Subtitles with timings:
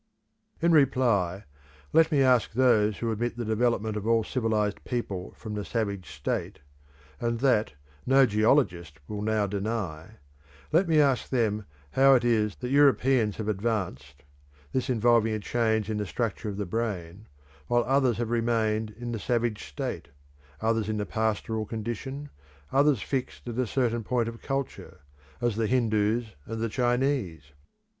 [0.63, 1.43] In reply,
[1.93, 6.09] let me ask those who admit the development of all civilised people from the savage
[6.09, 6.57] state
[7.19, 10.15] and that no geologist will now deny;
[10.71, 14.23] let me ask them how it is that Europeans have advanced
[14.73, 17.27] (this involving a change in the structure of the brain),
[17.67, 20.07] while others have remained in the savage state,
[20.61, 22.29] others in the pastoral condition,
[22.71, 25.01] others fixed at a certain point of culture,
[25.41, 27.51] as the Hindus and the Chinese?